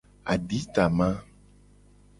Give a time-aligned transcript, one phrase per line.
[0.31, 1.09] Aditama.